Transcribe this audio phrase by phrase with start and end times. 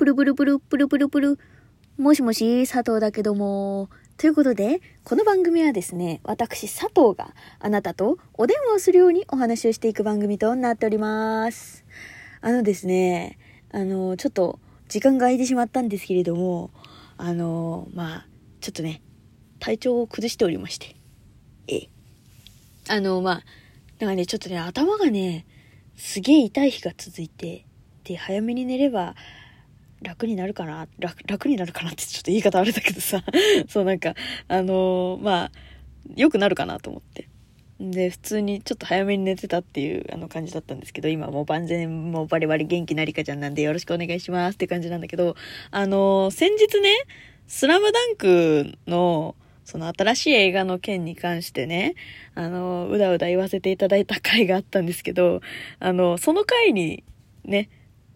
[0.00, 1.38] プルプルプルプルプルプル。
[1.98, 3.90] もしもし、佐藤だけども。
[4.16, 11.84] ということで、この番組はですね、私佐藤があなたとお電話をするようにお話をしていく番組となっております。
[12.40, 13.38] あのですね、
[13.72, 14.58] あの、ちょっと
[14.88, 16.70] 時間が空いてしまったんですけれども、
[17.18, 18.26] あの、まあ、
[18.62, 19.02] ちょっとね、
[19.58, 20.96] 体調を崩しておりまして。
[21.68, 21.88] ええ。
[22.88, 23.42] あの、まあ、
[23.98, 25.44] なんかね、ちょっとね、頭がね、
[25.98, 27.66] すげえ痛い日が続いて、
[28.04, 29.14] で、早めに寝れば
[30.02, 30.88] 楽になるかな？
[30.98, 33.22] 楽、楽になるかなってちょっと言い方あれだけどさ、
[33.68, 34.14] そうなんか、
[34.48, 35.52] あのー、まあ、
[36.16, 37.28] 良くなるかなと思って。
[37.78, 45.34] で、普通にちょっと早めに寝てたっていうあの感じだったんですけど、今もう万全、もうバリバリ元気なりかちゃんなんでよろしくお願いしますって感じなんだけど、
[45.70, 46.94] あのー、先日ね、
[47.46, 51.94] スラムダンクの、その新しい映画の件に関してね、
[52.34, 55.40] あの、うだうだ言わせていただいた回があったんですけど、
[55.78, 57.04] あの、その回に
[57.44, 57.68] ね、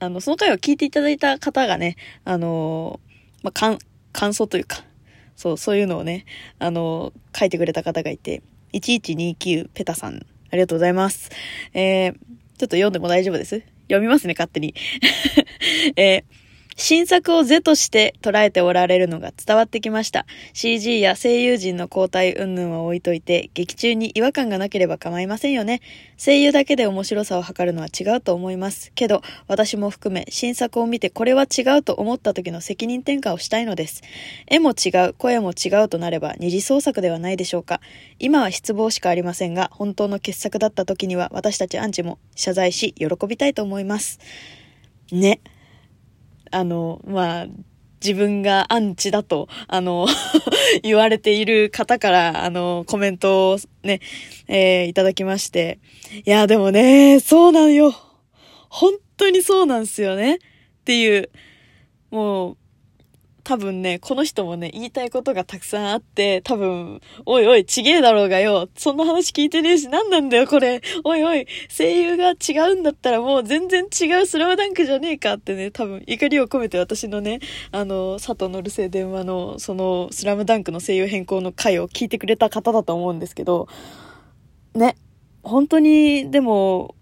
[0.00, 3.00] あの、その回を聞いていただいた方がね、あの、
[3.42, 3.78] まあ、感、
[4.12, 4.84] 感想というか、
[5.36, 6.24] そう、そういうのをね、
[6.58, 10.20] あの、書いてくれた方がいて、1129ペタさん、あ
[10.52, 11.30] りがとうございます。
[11.74, 13.62] えー、ちょっと読んでも大丈夫です？
[13.88, 14.74] 読みますね、勝手に。
[15.96, 16.37] えー
[16.80, 20.26] 新作を是として捉えておられるのが伝わってきました。
[20.52, 25.80] CG や声優陣の交代云々は置いといて、劇中に違和感がなければ構いませんよね。
[26.24, 28.92] 声優だけで面白さを測るのは違うと思います。
[28.94, 34.04] けど、私も含め、新作を見てこれは違うと思った時の責任転嫁をしたいのです。
[34.46, 37.80] 絵も違う、声も違うとなれば二次創作ではないでしょうか。
[38.20, 44.20] 今は失望しかありませんが、本当の傑作だった時には私たちアンチも謝罪し、喜びたいと思います。
[45.10, 45.40] ね。
[46.50, 47.46] あの、まあ、
[48.02, 50.06] 自分がアンチだと、あの
[50.82, 54.00] 言われている方から、あの、コメントをね、
[54.46, 55.78] えー、いただきまして。
[56.24, 57.94] いや、でもね、そうなんよ。
[58.68, 60.36] 本当にそうなんすよね。
[60.36, 60.38] っ
[60.84, 61.30] ていう、
[62.10, 62.56] もう、
[63.48, 68.68] 多分ね、この人もね、言いたいことがたくさんあって、多分、おいおい、ちげえだろうがよ。
[68.76, 70.82] そんな話聞いてねえし、何なんだよ、これ。
[71.02, 77.40] おいおい、声優が違うんだったらもう全然違うスラムダンクじゃねえかってね、多分、怒りを込めて私のね、
[77.72, 83.66] あの、佐藤のるせ電話の、その、スラムダンクの声優変更の回を聞いてくれた方だと思うんですけど、
[84.74, 84.94] ね、
[85.42, 86.96] 本当に、でも、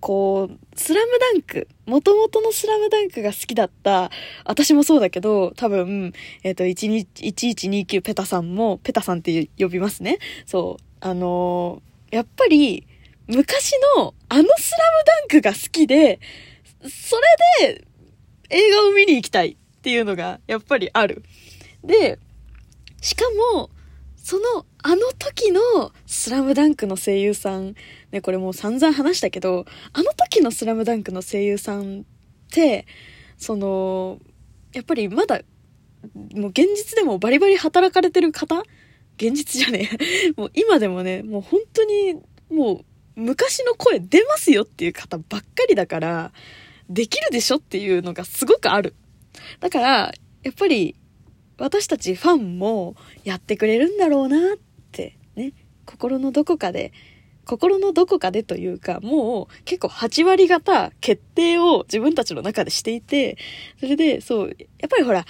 [0.00, 4.10] こう、スラムダンク、元々のスラムダンクが好きだった、
[4.44, 6.12] 私もそうだけど、多分、
[6.42, 10.18] えっ、ー、と、1129ペタさんも、ペタさんって呼びますね。
[10.46, 10.84] そう。
[11.00, 12.86] あのー、やっぱり、
[13.26, 16.20] 昔のあのスラムダンクが好きで、
[16.80, 17.16] そ
[17.62, 17.84] れで
[18.50, 21.22] 映画を見に行きたいっていうのがやっぱりある。
[21.82, 22.18] で、
[23.00, 23.24] しか
[23.54, 23.70] も、
[24.24, 27.74] その、あの時のスラムダンクの声優さん、
[28.10, 32.04] ね、これもう散々話したけど、あの時のスラムダンクの声優さんっ
[32.50, 32.86] て、
[33.36, 34.18] その、
[34.72, 35.42] やっぱりまだ、
[36.34, 38.62] もう現実でもバリバリ働かれてる方？
[39.18, 40.32] 現実じゃねえ。
[40.40, 42.14] もう今でもね、もう本当に、
[42.48, 42.76] も
[43.16, 46.32] う昔の声出ますよっていう方ばっかりだから、
[46.88, 48.94] できるでしょっていうのがすごくある。
[49.60, 50.96] だから、やっぱり
[51.58, 54.56] 私たちファンもやってくれるんだろうなっ
[54.92, 55.52] てね、
[55.86, 56.92] 心のどこかで、
[57.44, 63.36] 心のどこかでというか、もう結構8割方決定を自分たちの中でしていて、
[63.80, 65.26] それで、そう、やっぱりほら、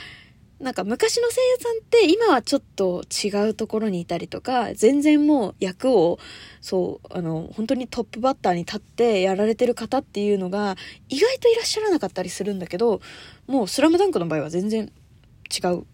[0.60, 6.18] なんか昔の声優さんって今はちょっと違うところにいたりとか、全然もう役を、
[6.60, 10.76] そう、あの、本当にトップバッターに立ってやられてる方っていうのが
[11.08, 13.00] 意外といらっしゃらなかったりするんだけど、
[13.46, 14.92] もうスラムダンクの場合は全然
[15.50, 15.84] 違う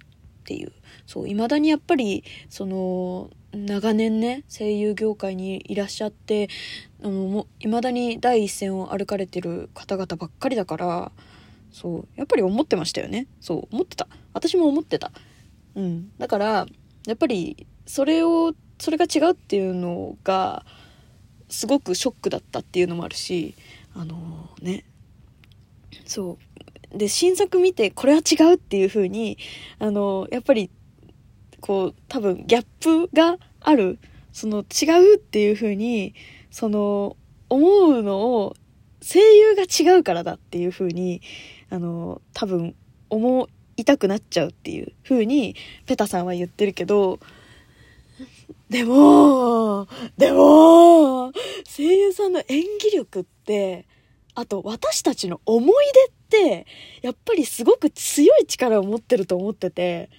[0.50, 0.72] っていう。
[1.06, 6.48] そう、未だにやっぱり、その、長年ね、声優業界にいらっしゃって、
[7.04, 11.12] あの、も、未だに第一線を歩かれてる方々ばっかりだから、
[11.72, 13.28] そう、やっぱり思ってましたよね。
[13.40, 14.08] そう、思ってた。
[14.34, 15.12] 私も思ってた。
[15.76, 16.10] うん。
[16.18, 16.66] だから、
[17.06, 20.64] やっぱり、それを、それが違うっていうのが、
[21.48, 23.54] すごくショックだったっていうのもあるし、
[23.94, 24.84] あのー、ね、
[26.06, 26.38] そう、
[26.94, 29.38] で、新作見てこれは違うっていう風に、
[29.78, 30.70] あの、やっぱり、
[31.60, 33.98] こう、多分ギャップがある、
[34.32, 36.14] その違うっていう風に、
[36.50, 37.16] その、
[37.48, 38.54] 思うのを
[39.02, 41.22] 声優が違うからだっていう風に、
[41.70, 42.74] あの、多分
[43.08, 45.56] 思いたくなっちゃうっていう風に、
[45.86, 47.18] ペタさんは言ってるけど、
[48.68, 51.32] でも、でも、
[51.64, 53.86] 声優さんの演技力って、
[54.34, 55.74] あと私たちの思い
[56.06, 56.66] 出っって、
[57.02, 60.10] やっぱりすごく強い力を持ってると思ってて、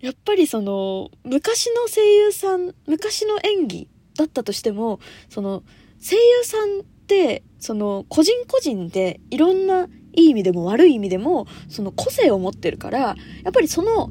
[0.00, 5.00] やっぱりその、昔の声優さん、昔の演技だったとしても、
[5.30, 5.62] その、
[6.00, 13.14] 声優さんって、その、個人個人でいろんないい意味でも悪い意味でも、その個性を持ってるから、や
[13.48, 14.10] っぱりその、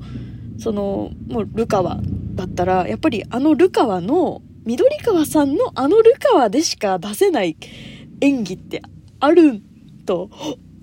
[0.60, 2.00] その、もうルカワ
[2.36, 7.56] だったら、やっぱりあのルカワの、緑川さんのあのルカワでしか出せない
[8.20, 8.82] 演技って
[9.22, 9.62] ある
[10.06, 10.30] と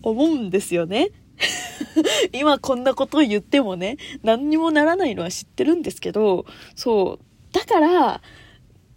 [0.04, 1.10] 思うんですよね。
[2.32, 6.46] 今こんなことを言ってもね、何にもならないのは知ってるんですけど、
[6.76, 7.24] そう。
[7.52, 8.22] だから、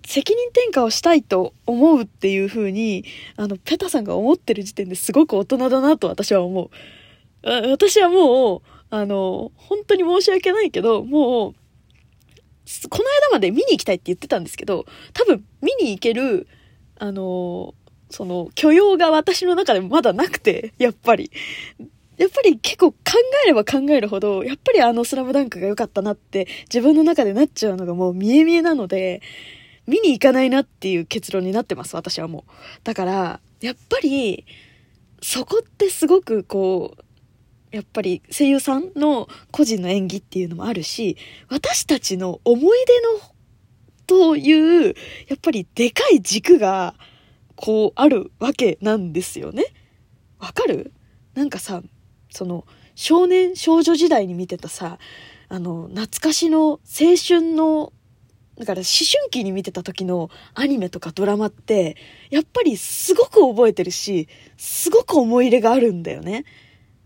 [0.05, 3.05] 責任転嫁をしたいと思うっていう風に、
[3.35, 6.69] あの、ペタさんが思ってる時点ですごく大人だなと私は思う。
[7.43, 11.53] 私はもう、あの、本当に申し訳ないけど、もう、
[12.89, 16.47] この間まで見に行きたいって言ってたんですけど、多分見に行ける、
[16.99, 17.73] あの、
[18.09, 21.31] その許容が私の中でもまだなくて、やっぱり。
[22.17, 22.97] やっぱり結構考
[23.45, 29.21] えれば考えるほど、やっぱりあのスラムダンクが良かったなって自分の中でなっちゃうのがもう見え見えなので、
[29.85, 32.51] 見に行かないなっていう結論になってます、私はもう。
[32.83, 34.45] だから、やっぱり、
[35.21, 37.03] そこってすごくこう、
[37.75, 41.17] やっぱり声優さんの個人の演技っていうのもあるし、
[41.49, 43.35] 私たちの思い出の
[44.07, 44.95] という、
[45.27, 46.95] やっぱりでかい軸が、
[47.57, 49.65] こうあるわけなんですよね。
[50.39, 50.93] わかる？
[51.33, 51.81] なんかさ、
[52.29, 52.65] その、
[52.95, 54.99] 少年少女時代に見てたさ、
[55.49, 56.79] あの、懐かしの青
[57.27, 57.91] 春の
[58.57, 61.95] だから思春期に見てた時のアニメとかドラマって、
[62.31, 64.27] やっぱりすごく覚えてるし、
[64.57, 66.43] すごく思い入れがあるんだよね。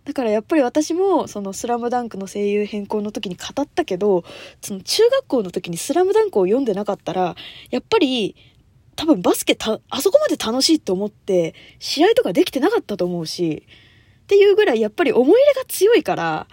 [0.05, 4.23] だからやっぱり私もそのスラムダンクの声優変更の時に語ったけど、
[4.61, 7.35] その中学校の時にスラムダンクを読んでなかったら、
[7.69, 8.35] やっぱり
[8.95, 13.65] 多分バスケた、あそこまで楽しいと思って試合とかできてなかったと思うし、
[14.23, 16.47] っていうぐらいやっぱり思い入れが強いから、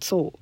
[0.00, 0.32] そ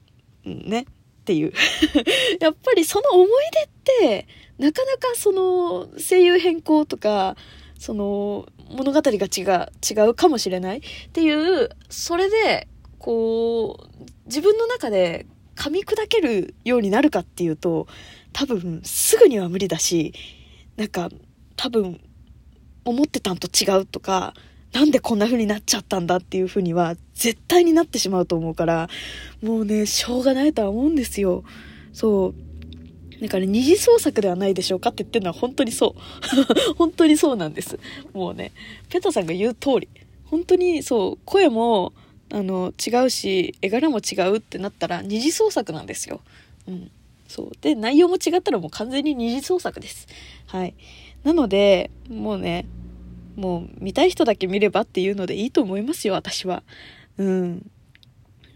[0.44, 0.86] う、ね。
[1.22, 1.52] っていう
[2.40, 3.68] やっぱりその思い出っ
[4.00, 4.28] て、
[4.58, 7.36] なかなかその声優変更とか、
[7.78, 10.82] その物語が違う、違うかもしれないっ
[11.12, 15.26] ていう、それで、こう、自分の中で
[15.56, 17.86] 噛み砕けるようになるかっていうと、
[18.32, 20.12] 多分すぐには無理だし、
[20.76, 21.08] なんか
[21.56, 22.00] 多分
[22.84, 24.34] 思ってたんと違うとか、
[24.72, 28.88] なんでこんな風になっちゃったんだっていう風には絶対になってしまうと思うから、
[29.42, 31.44] もうね、しょうがないとは思うんですよ。
[31.92, 32.34] そう。
[33.20, 36.00] だから、ね、二次創作ではないでしょうかって言ってるのは本当にそう。
[36.74, 37.78] 本当にそうなんです。
[38.14, 38.52] もうね、
[38.88, 39.88] ペタさんが言う通り。
[40.24, 41.92] 本当にそう、声も、
[42.30, 46.20] あの、違うし、絵柄も違うってなったら二次創作なんですよ。
[46.66, 46.90] うん。
[47.32, 47.50] そう。
[47.62, 50.06] で、内容も違ったらもう完全に二次創作です。
[50.46, 50.74] はい。
[51.24, 52.66] なので、もうね、
[53.36, 56.62] もう見たい人だけ見ればっていうのでいいと思いますよ、私は。
[57.16, 57.70] うん。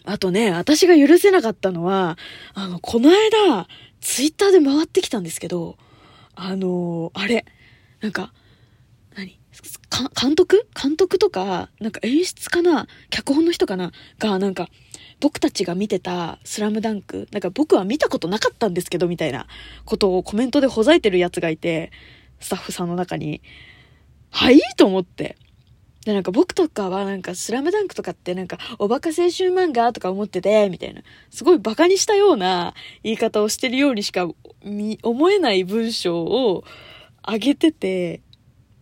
[0.04, 2.18] あとね、私が許せなかったのは、
[2.52, 3.66] あの、この間、
[4.02, 5.78] ツイッターで回ってきたんですけど、
[6.34, 7.46] あのー、あれ、
[8.02, 8.34] なんか、
[9.16, 9.38] 何？
[10.14, 10.68] 監督？
[10.80, 12.86] 監督とか、なんか演出かな？
[13.08, 13.92] 脚本の人かな？
[14.18, 14.68] が、なんか、
[15.20, 19.46] 僕たちが見てたスラムダンク、なんか僕は見たことなかったんですけど、みたいな
[19.84, 21.90] ことをコメントでほざいてるやつがいて、
[22.40, 23.40] スタッフさんの中に。
[24.30, 24.60] はい？
[24.76, 25.36] と思って。
[26.04, 31.02] で、なんか僕とかはなんかスラムダンクとかってなんかおバカ青春漫画とか思ってて、みたいな。
[31.30, 34.28] すごいバカにしたような言い方をしてるようにしか
[35.02, 36.64] 思えない文章を
[37.26, 38.20] 上げてて、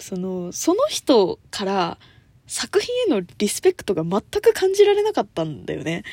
[0.01, 1.99] その、その人から
[2.47, 6.05] 作品へのリスペクトが全く感じられなかったんだよね。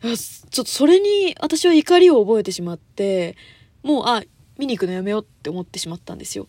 [0.00, 0.16] ちょっ
[0.50, 3.36] とそれに私は怒りを覚えてしまって、
[3.82, 4.22] もう、あ、
[4.58, 6.46] 見に行くのやめようって思ってしまったんですよ。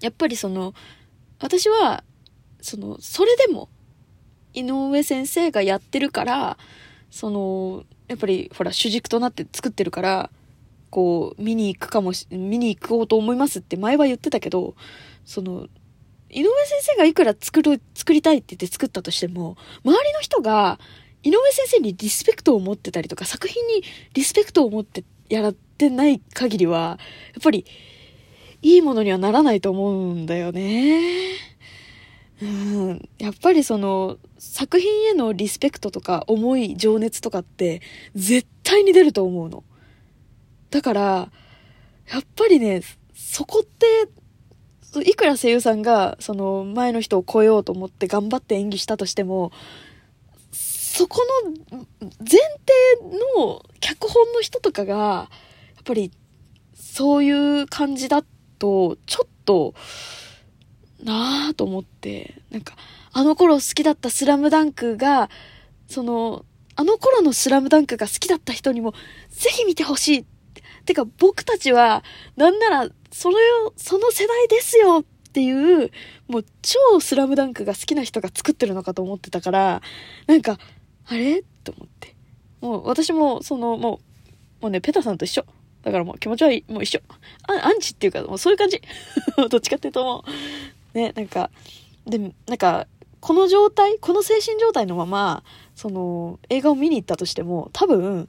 [0.00, 0.74] やっぱりその、
[1.40, 2.02] 私は、
[2.60, 3.68] その、それでも、
[4.54, 6.58] 井上先生がやってるから、
[7.10, 10.30] その、やっぱり、ほら、主軸となって作ってるから、
[10.90, 14.74] こう、見に行くかもし、見に行こうと思いますって前は言ってたけど、
[15.24, 15.68] その、
[16.30, 20.78] 井上先生がいくら作る、作りたいって言って作ったとしても、周りの人が、
[21.22, 23.82] 井上先生にリスペクトを持ってたりとか、作品に
[24.14, 26.98] リスペクトを持ってやらってない限りは、
[27.32, 27.64] やっぱり、
[28.60, 31.32] いいものにはならないと思うんだよね。
[32.42, 37.82] うん、やっぱりその作品へのリスペクトとか思い情熱とかって
[38.14, 39.64] 絶対に出ると思うの。
[40.70, 41.32] だから、
[42.10, 42.82] やっぱりね、
[43.14, 43.86] そこって、
[45.04, 49.52] いくら声優さんがその前の人を超えようと思って頑張って演技したとしても、
[50.52, 51.20] そこ
[51.70, 51.86] の
[52.18, 55.28] 前提の脚本の人とかが、や
[55.80, 56.10] っぱり
[56.74, 58.24] そういう感じだ
[58.58, 59.74] と、ちょっと、
[61.04, 62.74] なぁと思って、なんか、
[63.12, 65.30] あの頃好きだったスラムダンクが、
[65.86, 68.92] その、あの頃のスラムダンクが好きだった人にも、
[69.30, 70.24] ぜひ見てほしいっ。
[70.84, 72.02] てか、僕たちは、
[72.36, 75.90] なんなら、それを、その世代ですよっていう、
[76.28, 79.82] もう超スラムダンクが好きな人が作ってるのかと思ってたから、
[80.26, 80.58] なんか、
[81.06, 81.42] あれ？
[81.64, 82.14] と思って。
[82.60, 84.00] もう私も、その、も
[84.60, 85.44] う、もうね、ペタさんと一緒。
[85.82, 86.72] だからもう気持ちはいい。
[86.72, 87.00] もう一緒。
[87.46, 88.82] あアンチっていうか、もうそういう感じ。
[89.50, 90.24] どっちかっていうとも
[90.94, 91.50] う、ね、なんか、
[92.06, 92.86] で、なんか、
[93.20, 95.42] この状態、この精神状態のまま、
[95.74, 98.28] その、映画を見に行ったとしても、多分、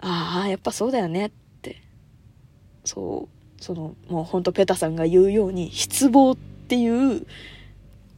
[0.00, 1.30] ああ、やっぱそうだよねっ、
[2.84, 7.26] そう、その、もうほんとペタさんが言うように、失望っていう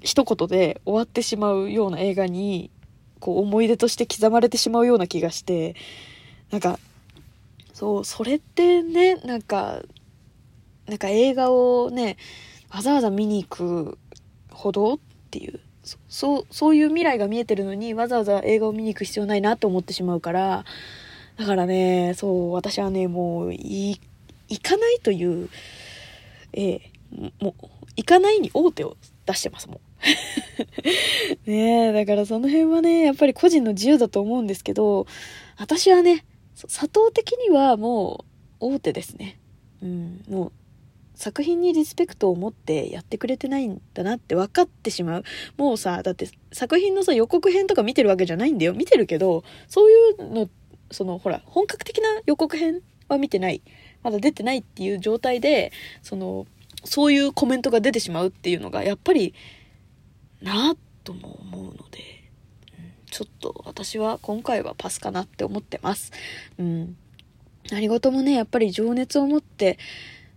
[0.00, 2.70] 一言で終わってしまうような映画に、
[3.20, 5.74] こう思い出として刻まれてしまうような気がして、
[6.50, 6.78] なんか、
[7.72, 9.82] そう、それってね、なんか、
[10.86, 12.16] なんか映画をね、
[12.70, 13.98] わざわざ見に行く
[14.50, 14.98] ほどっ
[15.30, 15.60] ていう、
[16.08, 20.64] そう、そういう未来が見えてるのに、わざわざ映画を見に行く必要ないなと思ってしまうから、
[21.36, 24.00] だからね、そう、私はね、もう、い、
[24.48, 25.48] 行かないという、
[26.52, 26.92] ええ
[27.40, 28.96] もう、行かないに王手を
[29.26, 29.80] 出してます、も
[31.46, 31.50] う。
[31.50, 35.06] ね、だからその辺はね、やっぱり個人の自由だと思うんですけど、
[35.56, 36.24] 私はね、
[36.60, 38.24] 佐藤的にはも
[38.60, 39.38] う大手ですね。
[39.82, 40.52] うん、もう
[41.14, 45.24] 作品にリスペクトを持ってやってくれてないんだなって分かってしまう。
[45.56, 48.74] もうさ、だって作品のさ予告編とか見てるわけじゃないんだよ。
[48.74, 50.50] 見てるけど、そういうの、
[50.90, 53.62] そのほら、本格的な予告編は見てない。
[54.04, 56.46] まだ出てないっていう状態で、その、
[56.84, 59.34] そういうコメントが出てしまうっていうのが、やっぱり、
[60.42, 62.30] なぁとも思うので、
[63.10, 66.12] ちょっと私は今回はパスかなって思ってます。
[66.58, 66.96] うん。
[67.70, 69.78] 何事もね、やっぱり情熱を持って、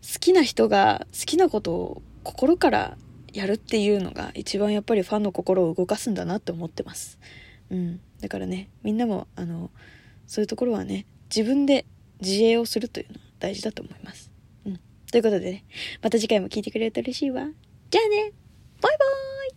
[0.01, 2.97] 好きな人が好きなことを心から
[3.33, 7.19] やるっていうのが一番やっぱりファンの心を動かすんだなって思ってます。
[7.69, 7.99] うん。
[8.21, 9.69] だからね、みんなも、あの、
[10.27, 11.05] そういうところはね、
[11.35, 11.85] 自分で
[12.21, 14.31] 自衛をするというのは大事だと思います。
[14.65, 14.79] うん。
[15.11, 15.65] ということでね、
[16.01, 17.47] また次回も聞いてくれると嬉しいわ。
[17.89, 18.33] じゃあね
[18.81, 19.56] バイバーイ